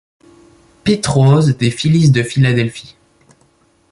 [0.83, 2.95] Pete Rose, des Phillies de Philadelphie.